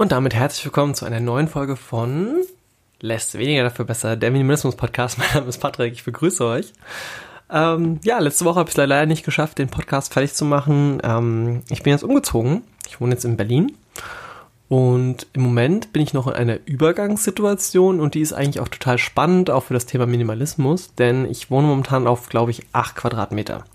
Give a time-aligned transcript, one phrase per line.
[0.00, 2.36] Und damit herzlich willkommen zu einer neuen Folge von
[3.02, 5.18] Lässt weniger dafür besser, der Minimalismus Podcast.
[5.18, 6.72] Mein Name ist Patrick, ich begrüße euch.
[7.50, 11.02] Ähm, ja, letzte Woche habe ich es leider nicht geschafft, den Podcast fertig zu machen.
[11.04, 12.62] Ähm, ich bin jetzt umgezogen.
[12.88, 13.76] Ich wohne jetzt in Berlin.
[14.70, 18.96] Und im Moment bin ich noch in einer Übergangssituation und die ist eigentlich auch total
[18.96, 23.66] spannend, auch für das Thema Minimalismus, denn ich wohne momentan auf, glaube ich, acht Quadratmeter.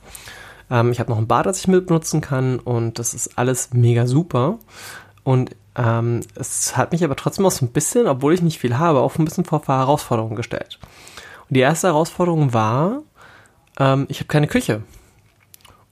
[0.71, 3.73] Ähm, ich habe noch ein Bad, das ich mit benutzen kann und das ist alles
[3.73, 4.57] mega super.
[5.25, 8.77] Und ähm, es hat mich aber trotzdem auch so ein bisschen, obwohl ich nicht viel
[8.77, 10.79] habe, auch ein bisschen vor Herausforderungen gestellt.
[11.49, 13.01] Und die erste Herausforderung war,
[13.79, 14.83] ähm, ich habe keine Küche.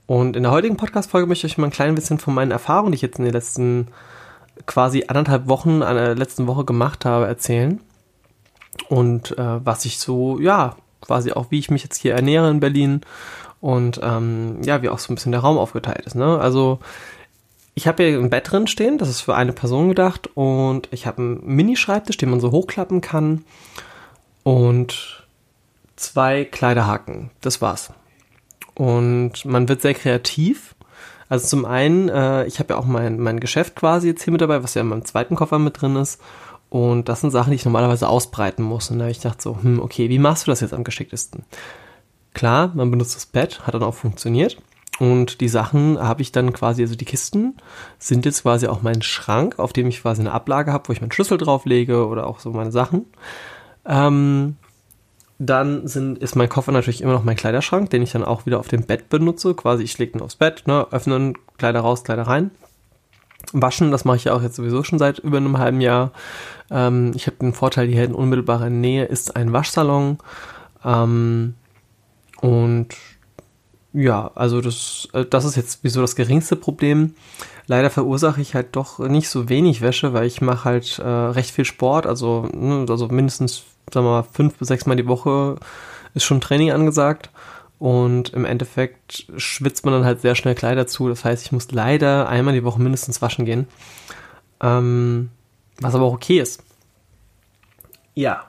[0.06, 2.92] Und in der heutigen Podcast-Folge möchte ich euch mal ein klein bisschen von meinen Erfahrungen,
[2.92, 3.88] die ich jetzt in den letzten
[4.68, 7.82] quasi anderthalb Wochen, an der letzten Woche gemacht habe, erzählen.
[8.88, 12.60] Und äh, was ich so, ja, quasi auch, wie ich mich jetzt hier ernähre in
[12.60, 13.02] Berlin
[13.62, 16.16] und ähm, ja, wie auch so ein bisschen der Raum aufgeteilt ist.
[16.16, 16.38] Ne?
[16.40, 16.80] Also
[17.76, 21.08] ich habe hier ein Bett drin stehen, das ist für eine Person gedacht und ich
[21.08, 23.44] habe einen Mini-Schreibtisch, den man so hochklappen kann
[24.44, 25.26] und
[25.96, 27.32] zwei Kleiderhaken.
[27.42, 27.92] Das war's.
[28.76, 30.76] Und man wird sehr kreativ.
[31.30, 34.42] Also zum einen, äh, ich habe ja auch mein, mein Geschäft quasi jetzt hier mit
[34.42, 36.22] dabei, was ja in meinem zweiten Koffer mit drin ist.
[36.70, 38.90] Und das sind Sachen, die ich normalerweise ausbreiten muss.
[38.90, 41.44] Und da habe ich gedacht so, hm, okay, wie machst du das jetzt am geschicktesten?
[42.34, 44.58] Klar, man benutzt das Bett, hat dann auch funktioniert.
[45.00, 47.58] Und die Sachen habe ich dann quasi, also die Kisten
[47.98, 51.02] sind jetzt quasi auch mein Schrank, auf dem ich quasi eine Ablage habe, wo ich
[51.02, 53.06] meinen Schlüssel drauflege oder auch so meine Sachen.
[53.86, 54.56] Ähm,
[55.40, 58.60] dann sind, ist mein Koffer natürlich immer noch mein Kleiderschrank, den ich dann auch wieder
[58.60, 59.56] auf dem Bett benutze.
[59.56, 62.52] Quasi, ich lege ihn aufs Bett, ne, öffnen, Kleider raus, Kleider rein.
[63.52, 66.12] Waschen, das mache ich ja auch jetzt sowieso schon seit über einem halben Jahr.
[66.72, 70.20] Ähm, ich habe den Vorteil, hier in unmittelbarer Nähe ist ein Waschsalon.
[70.86, 71.56] Ähm,
[72.40, 72.90] und
[73.94, 77.16] ja, also das, äh, das ist jetzt wieso das geringste Problem.
[77.68, 81.52] Leider verursache ich halt doch nicht so wenig Wäsche, weil ich mache halt äh, recht
[81.52, 85.58] viel Sport, also, ne, also mindestens, sagen wir mal, fünf bis sechs Mal die Woche
[86.16, 87.30] ist schon Training angesagt.
[87.80, 91.10] Und im Endeffekt schwitzt man dann halt sehr schnell Kleider zu.
[91.10, 93.68] Das heißt, ich muss leider einmal die Woche mindestens waschen gehen.
[94.62, 95.30] Ähm,
[95.82, 96.64] was aber auch okay ist.
[98.14, 98.46] Ja,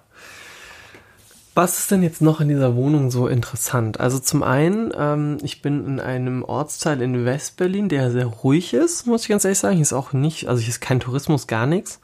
[1.55, 4.01] was ist denn jetzt noch in dieser Wohnung so interessant?
[4.01, 9.07] Also zum einen, ähm, ich bin in einem Ortsteil in Westberlin, der sehr ruhig ist,
[9.07, 9.77] muss ich ganz ehrlich sagen.
[9.77, 12.01] Hier ist auch nicht, also hier ist kein Tourismus, gar nichts.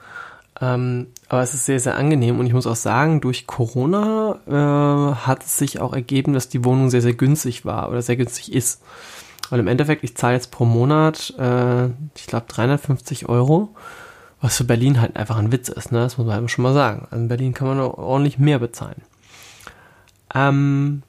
[0.61, 5.15] Ähm, aber es ist sehr, sehr angenehm und ich muss auch sagen, durch Corona äh,
[5.15, 8.53] hat es sich auch ergeben, dass die Wohnung sehr, sehr günstig war oder sehr günstig
[8.53, 8.83] ist.
[9.49, 13.75] Weil im Endeffekt, ich zahle jetzt pro Monat, äh, ich glaube, 350 Euro,
[14.41, 15.99] was für Berlin halt einfach ein Witz ist, ne?
[16.01, 17.09] Das muss man einfach schon mal sagen.
[17.11, 19.03] Also in Berlin kann man ordentlich mehr bezahlen.
[20.35, 21.03] Ähm,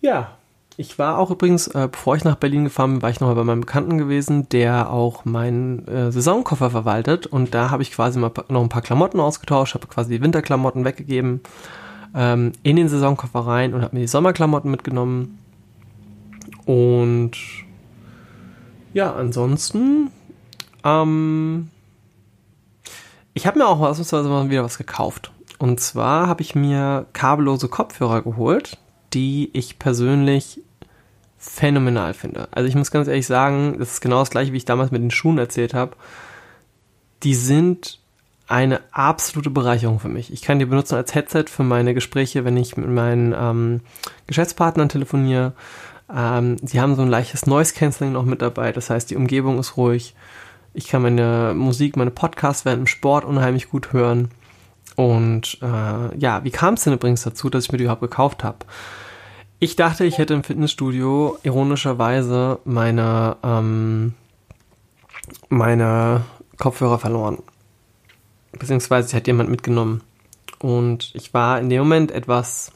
[0.00, 0.36] ja,
[0.76, 3.44] ich war auch übrigens, äh, bevor ich nach Berlin gefahren bin, war ich nochmal bei
[3.44, 7.26] meinem Bekannten gewesen, der auch meinen äh, Saisonkoffer verwaltet.
[7.26, 10.84] Und da habe ich quasi mal noch ein paar Klamotten ausgetauscht, habe quasi die Winterklamotten
[10.84, 11.40] weggegeben,
[12.14, 15.38] ähm, in den Saisonkoffer rein und habe mir die Sommerklamotten mitgenommen.
[16.64, 17.32] Und
[18.94, 20.10] ja, ansonsten,
[20.84, 21.70] ähm,
[23.34, 25.32] ich habe mir auch ausnahmsweise mal wieder was gekauft.
[25.62, 28.78] Und zwar habe ich mir kabellose Kopfhörer geholt,
[29.14, 30.60] die ich persönlich
[31.38, 32.48] phänomenal finde.
[32.50, 35.02] Also ich muss ganz ehrlich sagen, das ist genau das gleiche, wie ich damals mit
[35.02, 35.92] den Schuhen erzählt habe.
[37.22, 38.00] Die sind
[38.48, 40.32] eine absolute Bereicherung für mich.
[40.32, 43.82] Ich kann die benutzen als Headset für meine Gespräche, wenn ich mit meinen ähm,
[44.26, 45.52] Geschäftspartnern telefoniere.
[46.12, 49.60] Ähm, sie haben so ein leichtes Noise Cancelling noch mit dabei, das heißt, die Umgebung
[49.60, 50.16] ist ruhig.
[50.74, 54.32] Ich kann meine Musik, meine Podcasts während dem Sport unheimlich gut hören.
[54.96, 58.44] Und äh, ja, wie kam es denn übrigens dazu, dass ich mir die überhaupt gekauft
[58.44, 58.58] habe?
[59.58, 64.14] Ich dachte, ich hätte im Fitnessstudio ironischerweise meine, ähm,
[65.48, 66.22] meine
[66.58, 67.38] Kopfhörer verloren.
[68.52, 70.02] Beziehungsweise sie hat jemand mitgenommen.
[70.58, 72.72] Und ich war in dem Moment etwas,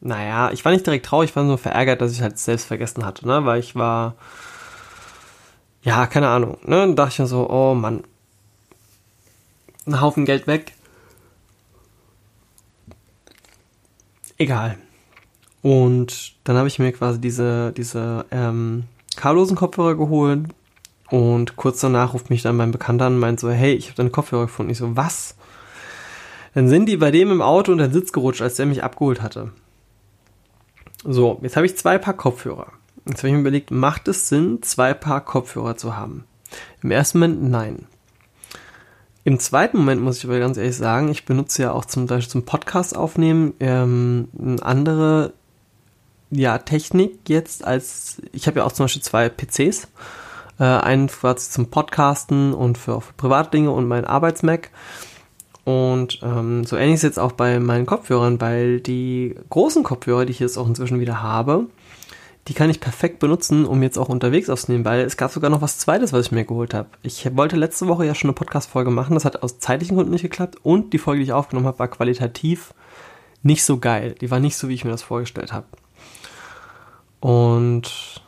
[0.00, 3.04] naja, ich war nicht direkt traurig, ich war nur verärgert, dass ich halt selbst vergessen
[3.04, 3.44] hatte, ne?
[3.44, 4.14] Weil ich war,
[5.82, 6.76] ja, keine Ahnung, ne?
[6.76, 8.02] Dann dachte ich mir so, oh Mann,
[9.86, 10.72] ein Haufen Geld weg.
[14.38, 14.76] Egal.
[15.62, 18.84] Und dann habe ich mir quasi diese, diese ähm,
[19.16, 20.46] kabellosen Kopfhörer geholt.
[21.10, 23.96] Und kurz danach ruft mich dann mein Bekannter an und meint so, hey, ich habe
[23.96, 24.72] deine Kopfhörer gefunden.
[24.72, 25.36] Ich so, was?
[26.54, 29.22] Dann sind die bei dem im Auto unter den Sitz gerutscht, als der mich abgeholt
[29.22, 29.52] hatte.
[31.04, 32.72] So, jetzt habe ich zwei Paar Kopfhörer.
[33.06, 36.24] Jetzt habe ich mir überlegt, macht es Sinn, zwei Paar Kopfhörer zu haben?
[36.82, 37.86] Im ersten Moment nein.
[39.26, 42.30] Im zweiten Moment muss ich aber ganz ehrlich sagen, ich benutze ja auch zum Beispiel
[42.30, 45.32] zum Podcast aufnehmen ähm, eine andere
[46.30, 49.88] ja, Technik jetzt als ich habe ja auch zum Beispiel zwei PCs
[50.60, 54.70] Äh, einen quasi zum Podcasten und für, für Privatdinge und mein Arbeitsmac.
[55.64, 60.30] Und ähm, so ähnlich ist jetzt auch bei meinen Kopfhörern, weil die großen Kopfhörer, die
[60.30, 61.66] ich jetzt auch inzwischen wieder habe,
[62.48, 65.62] die kann ich perfekt benutzen, um jetzt auch unterwegs aufzunehmen, weil es gab sogar noch
[65.62, 66.88] was Zweites, was ich mir geholt habe.
[67.02, 70.22] Ich wollte letzte Woche ja schon eine Podcast-Folge machen, das hat aus zeitlichen Gründen nicht
[70.22, 72.72] geklappt und die Folge, die ich aufgenommen habe, war qualitativ
[73.42, 74.14] nicht so geil.
[74.20, 75.66] Die war nicht so, wie ich mir das vorgestellt habe.
[77.20, 78.22] Und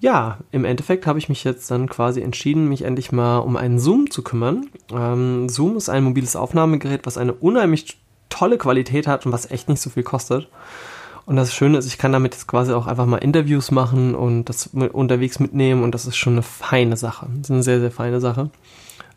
[0.00, 3.78] ja, im Endeffekt habe ich mich jetzt dann quasi entschieden, mich endlich mal um einen
[3.78, 4.68] Zoom zu kümmern.
[4.92, 7.98] Ähm, Zoom ist ein mobiles Aufnahmegerät, was eine unheimlich
[8.28, 10.48] tolle Qualität hat und was echt nicht so viel kostet.
[11.28, 14.46] Und das Schöne ist, ich kann damit jetzt quasi auch einfach mal Interviews machen und
[14.46, 17.26] das unterwegs mitnehmen und das ist schon eine feine Sache.
[17.28, 18.48] Das ist eine sehr, sehr feine Sache.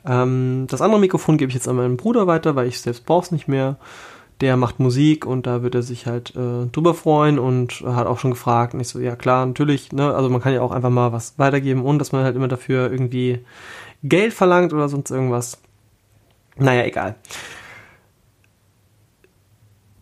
[0.05, 3.23] Ähm, das andere Mikrofon gebe ich jetzt an meinen Bruder weiter, weil ich selbst brauche
[3.23, 3.77] es nicht mehr.
[4.41, 8.19] Der macht Musik und da wird er sich halt äh, drüber freuen und hat auch
[8.19, 8.73] schon gefragt.
[8.73, 10.13] Und ich so, ja klar, natürlich, ne?
[10.13, 12.91] Also man kann ja auch einfach mal was weitergeben, ohne dass man halt immer dafür
[12.91, 13.39] irgendwie
[14.03, 15.61] Geld verlangt oder sonst irgendwas.
[16.57, 17.15] Naja, egal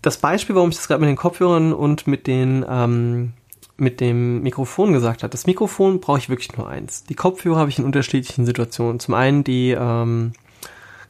[0.01, 3.33] das Beispiel, warum ich das gerade mit den Kopfhörern und mit den ähm,
[3.79, 5.31] mit dem Mikrofon gesagt habe.
[5.31, 7.03] Das Mikrofon brauche ich wirklich nur eins.
[7.05, 8.99] Die Kopfhörer habe ich in unterschiedlichen Situationen.
[8.99, 10.33] Zum einen die ähm,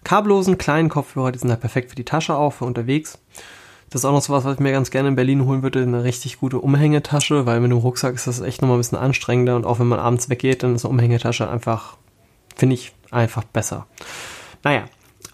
[0.04, 3.18] kabellosen kleinen Kopfhörer, die sind halt perfekt für die Tasche auch, für unterwegs.
[3.90, 5.82] Das ist auch noch so was, was ich mir ganz gerne in Berlin holen würde,
[5.82, 9.56] eine richtig gute Umhängetasche, weil mit dem Rucksack ist das echt nochmal ein bisschen anstrengender
[9.56, 11.98] und auch wenn man abends weggeht, dann ist eine Umhängetasche einfach,
[12.56, 13.88] finde ich, einfach besser.
[14.64, 14.84] Naja,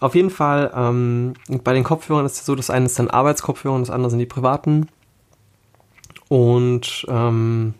[0.00, 1.34] auf jeden Fall, ähm,
[1.64, 4.18] bei den Kopfhörern ist es so, das eine ist dann Arbeitskopfhörer und das andere sind
[4.18, 4.88] die privaten.
[6.28, 7.74] Und ähm,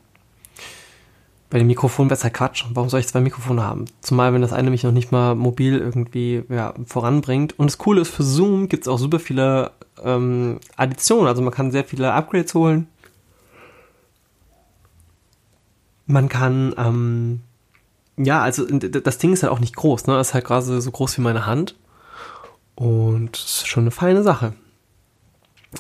[1.51, 2.65] bei dem Mikrofon wäre es halt Quatsch.
[2.73, 3.85] Warum soll ich zwei Mikrofone haben?
[4.01, 7.59] Zumal, wenn das eine mich noch nicht mal mobil irgendwie ja, voranbringt.
[7.59, 9.73] Und das Coole ist, für Zoom gibt es auch super viele
[10.03, 11.29] ähm, Additionen.
[11.29, 12.89] Also man kann sehr viele Upgrades holen.
[16.07, 17.41] Man kann, ähm,
[18.17, 20.15] ja, also das Ding ist halt auch nicht groß, ne?
[20.15, 21.75] Das ist halt gerade so groß wie meine Hand.
[22.77, 24.53] Und das ist schon eine feine Sache.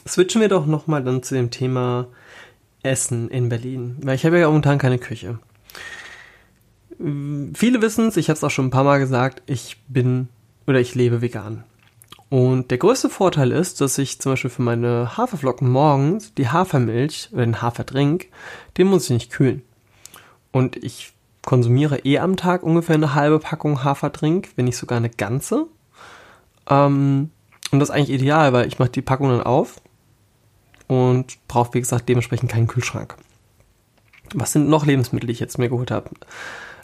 [0.06, 2.08] Switchen wir doch nochmal dann zu dem Thema
[2.82, 3.96] Essen in Berlin.
[4.02, 5.38] Weil ich habe ja momentan keine Küche.
[6.98, 10.28] Viele wissen es, ich habe es auch schon ein paar Mal gesagt, ich bin
[10.66, 11.64] oder ich lebe vegan.
[12.28, 17.28] Und der größte Vorteil ist, dass ich zum Beispiel für meine Haferflocken morgens die Hafermilch
[17.32, 18.26] oder den Haferdrink,
[18.78, 19.62] den muss ich nicht kühlen.
[20.50, 21.12] Und ich
[21.44, 25.66] konsumiere eh am Tag ungefähr eine halbe Packung Haferdrink, wenn nicht sogar eine ganze.
[26.68, 27.30] Ähm,
[27.70, 29.80] und das ist eigentlich ideal, weil ich mache die Packung dann auf
[30.86, 33.16] und brauche, wie gesagt, dementsprechend keinen Kühlschrank.
[34.34, 36.10] Was sind noch Lebensmittel, die ich jetzt mir geholt habe?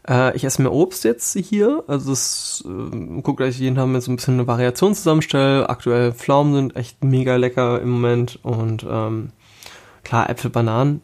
[0.08, 1.84] Äh, ich esse mir Obst jetzt hier.
[1.87, 5.69] Also das äh, guck, dass ich jeden Tag mir so ein bisschen eine Variation zusammenstelle.
[5.69, 9.31] Aktuell Pflaumen sind echt mega lecker im Moment und ähm,
[10.05, 11.02] klar Äpfel, Bananen.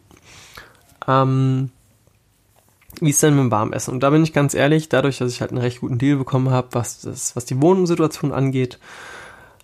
[1.07, 1.71] Ähm,
[3.01, 3.93] wie ist denn mit dem Warmessen?
[3.93, 6.49] Und da bin ich ganz ehrlich, dadurch, dass ich halt einen recht guten Deal bekommen
[6.49, 8.79] habe, was, das, was die Wohnsituation angeht,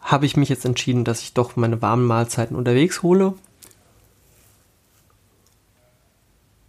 [0.02, 3.34] habe ich mich jetzt entschieden, dass ich doch meine warmen Mahlzeiten unterwegs hole.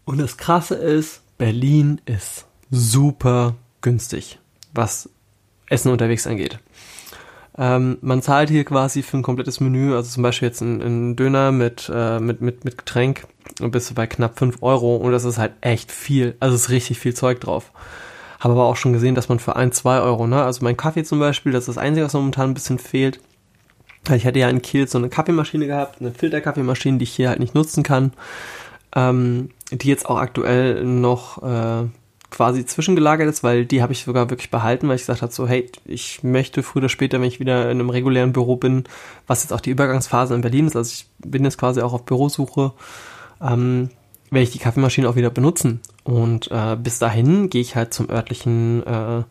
[0.05, 4.39] Und das Krasse ist, Berlin ist super günstig,
[4.73, 5.11] was
[5.69, 6.59] Essen unterwegs angeht.
[7.59, 11.17] Ähm, man zahlt hier quasi für ein komplettes Menü, also zum Beispiel jetzt ein, ein
[11.17, 13.27] Döner mit, äh, mit, mit, mit Getränk
[13.61, 16.37] und bist du bei knapp 5 Euro und das ist halt echt viel.
[16.39, 17.73] Also ist richtig viel Zeug drauf.
[18.41, 20.43] Habe aber auch schon gesehen, dass man für 1, 2 Euro, ne?
[20.43, 23.21] Also mein Kaffee zum Beispiel, das ist das Einzige, was momentan ein bisschen fehlt.
[24.15, 27.41] Ich hatte ja in Kiel so eine Kaffeemaschine gehabt, eine Filterkaffeemaschine, die ich hier halt
[27.41, 28.13] nicht nutzen kann.
[28.95, 31.89] Ähm, die jetzt auch aktuell noch äh,
[32.31, 35.47] quasi zwischengelagert ist, weil die habe ich sogar wirklich behalten, weil ich gesagt habe, so,
[35.47, 38.85] hey, ich möchte früher oder später, wenn ich wieder in einem regulären Büro bin,
[39.27, 42.05] was jetzt auch die Übergangsphase in Berlin ist, also ich bin jetzt quasi auch auf
[42.05, 42.73] Bürosuche,
[43.41, 43.91] ähm,
[44.31, 45.81] werde ich die Kaffeemaschine auch wieder benutzen.
[46.05, 49.23] Und äh, bis dahin gehe ich halt zum örtlichen äh,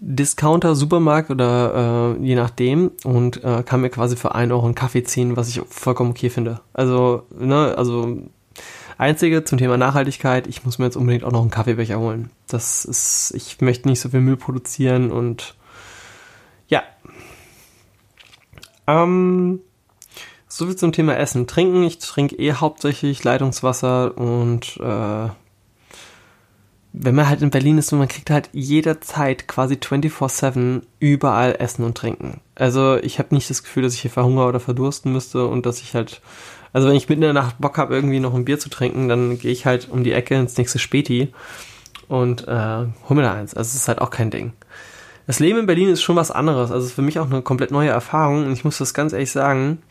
[0.00, 4.74] Discounter, Supermarkt oder äh, je nachdem und äh, kann mir quasi für einen Euro einen
[4.74, 6.60] Kaffee ziehen, was ich vollkommen okay finde.
[6.74, 8.18] Also, ne, also
[8.98, 12.30] Einzige zum Thema Nachhaltigkeit, ich muss mir jetzt unbedingt auch noch einen Kaffeebecher holen.
[12.48, 15.54] Das ist, ich möchte nicht so viel Müll produzieren und
[16.68, 16.82] ja.
[18.86, 19.60] Ähm,
[20.48, 21.46] so viel zum Thema Essen.
[21.46, 25.28] Trinken, ich trinke eh hauptsächlich Leitungswasser und äh,
[26.98, 31.84] wenn man halt in Berlin ist und man kriegt halt jederzeit quasi 24-7 überall Essen
[31.84, 32.40] und Trinken.
[32.54, 35.82] Also ich habe nicht das Gefühl, dass ich hier verhungern oder verdursten müsste und dass
[35.82, 36.22] ich halt,
[36.72, 39.08] also wenn ich mitten in der Nacht Bock habe, irgendwie noch ein Bier zu trinken,
[39.08, 41.34] dann gehe ich halt um die Ecke ins nächste Späti
[42.08, 43.52] und äh, hol mir da eins.
[43.52, 44.54] Also es ist halt auch kein Ding.
[45.26, 46.70] Das Leben in Berlin ist schon was anderes.
[46.70, 49.12] Also es ist für mich auch eine komplett neue Erfahrung und ich muss das ganz
[49.12, 49.82] ehrlich sagen,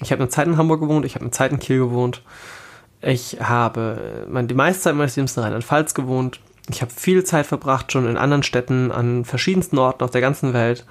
[0.00, 2.22] ich habe eine Zeit in Hamburg gewohnt, ich habe eine Zeit in Kiel gewohnt.
[3.00, 7.92] Ich habe die meiste Zeit meines Lebens in Rheinland-Pfalz gewohnt Ich habe viel Zeit verbracht
[7.92, 10.84] schon in anderen Städten, an verschiedensten Orten auf der ganzen Welt.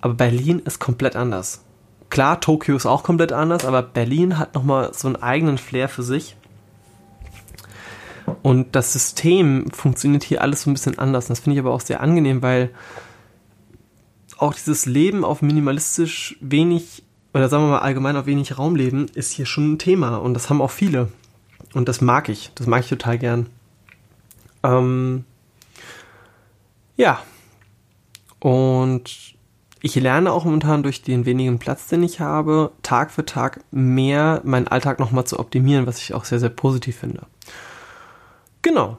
[0.00, 1.64] Aber Berlin ist komplett anders.
[2.10, 6.02] Klar, Tokio ist auch komplett anders, aber Berlin hat nochmal so einen eigenen Flair für
[6.02, 6.36] sich.
[8.42, 11.26] Und das System funktioniert hier alles so ein bisschen anders.
[11.26, 12.70] Das finde ich aber auch sehr angenehm, weil
[14.36, 17.02] auch dieses Leben auf minimalistisch wenig,
[17.34, 20.16] oder sagen wir mal allgemein auf wenig Raum leben, ist hier schon ein Thema.
[20.16, 21.08] Und das haben auch viele.
[21.74, 22.50] Und das mag ich.
[22.54, 23.46] Das mag ich total gern.
[24.62, 25.24] Ähm,
[26.96, 27.20] ja.
[28.40, 29.36] Und
[29.80, 34.40] ich lerne auch momentan durch den wenigen Platz, den ich habe, Tag für Tag mehr
[34.44, 37.22] meinen Alltag nochmal zu optimieren, was ich auch sehr, sehr positiv finde.
[38.62, 38.98] Genau.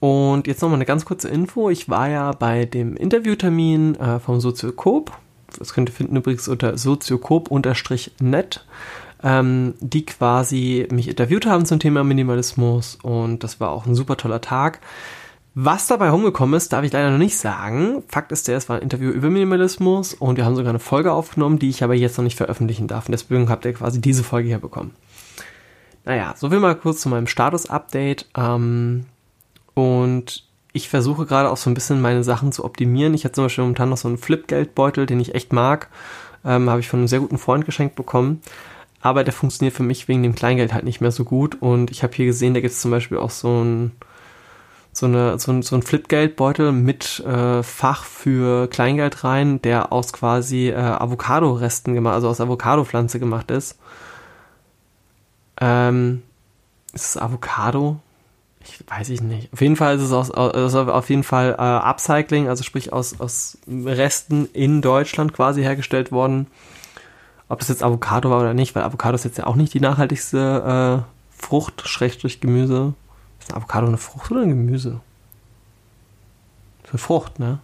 [0.00, 1.70] Und jetzt nochmal eine ganz kurze Info.
[1.70, 5.12] Ich war ja bei dem Interviewtermin äh, vom Soziokop.
[5.58, 8.66] Das könnt ihr finden übrigens unter soziokop-net,
[9.22, 12.98] ähm, die quasi mich interviewt haben zum Thema Minimalismus.
[13.02, 14.80] Und das war auch ein super toller Tag.
[15.54, 18.04] Was dabei rumgekommen ist, darf ich leider noch nicht sagen.
[18.06, 21.12] Fakt ist der, es war ein Interview über Minimalismus und wir haben sogar eine Folge
[21.12, 23.06] aufgenommen, die ich aber jetzt noch nicht veröffentlichen darf.
[23.06, 24.92] Und deswegen habt ihr quasi diese Folge hier bekommen.
[26.04, 28.26] Naja, so viel mal kurz zu meinem Status-Update.
[28.36, 29.06] Ähm,
[29.74, 33.14] und ich versuche gerade auch so ein bisschen meine Sachen zu optimieren.
[33.14, 35.88] Ich habe zum Beispiel momentan noch so einen Flip-Geldbeutel, den ich echt mag.
[36.44, 38.42] Ähm, habe ich von einem sehr guten Freund geschenkt bekommen.
[39.00, 41.56] Aber der funktioniert für mich wegen dem Kleingeld halt nicht mehr so gut.
[41.60, 43.92] Und ich habe hier gesehen, da gibt es zum Beispiel auch so ein
[44.98, 45.06] so,
[45.38, 50.74] so ein, so ein Flipgeldbeutel mit äh, Fach für Kleingeld rein, der aus quasi äh,
[50.74, 53.78] Avocado-Resten gemacht, also aus Avocado-Pflanze gemacht ist.
[55.60, 56.22] Ähm,
[56.92, 58.00] ist es Avocado?
[58.64, 59.52] Ich weiß ich nicht.
[59.52, 63.20] Auf jeden Fall ist es aus, also auf jeden Fall äh, Upcycling, also sprich aus,
[63.20, 66.48] aus Resten in Deutschland quasi hergestellt worden.
[67.48, 69.80] Ob das jetzt Avocado war oder nicht, weil Avocado ist jetzt ja auch nicht die
[69.80, 72.94] nachhaltigste äh, Frucht, Schrägstrich Gemüse.
[73.40, 75.00] Ist ein Avocado eine Frucht oder ein Gemüse?
[76.84, 77.60] Ist eine Frucht, ne?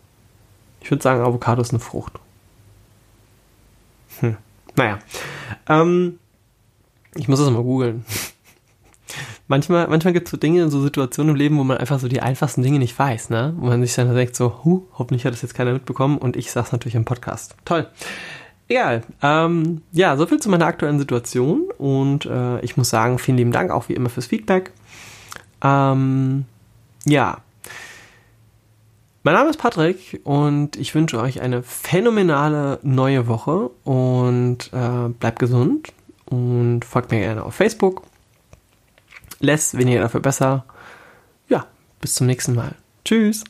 [0.81, 2.15] Ich würde sagen, Avocado ist eine Frucht.
[4.21, 4.37] Hm.
[4.77, 4.99] Naja.
[5.69, 6.19] Ähm,
[7.15, 8.05] ich muss das mal googeln.
[9.49, 12.21] manchmal manchmal gibt es so Dinge, so Situationen im Leben, wo man einfach so die
[12.21, 13.55] einfachsten Dinge nicht weiß, ne?
[13.57, 16.51] Wo man sich dann denkt so, hu, hoffentlich hat das jetzt keiner mitbekommen und ich
[16.51, 17.57] sag's natürlich im Podcast.
[17.65, 17.89] Toll.
[18.69, 19.03] Egal.
[19.23, 23.71] Ähm, ja, soviel zu meiner aktuellen Situation und äh, ich muss sagen, vielen lieben Dank
[23.71, 24.73] auch wie immer fürs Feedback.
[25.63, 26.47] Ähm,
[27.05, 27.39] ja.
[29.23, 35.39] Mein Name ist Patrick und ich wünsche euch eine phänomenale neue Woche und äh, bleibt
[35.39, 35.93] gesund
[36.27, 38.03] und folgt mir gerne auf Facebook.
[39.41, 40.65] Less, weniger dafür besser.
[41.49, 41.67] Ja,
[42.01, 42.75] bis zum nächsten Mal.
[43.05, 43.45] Tschüss.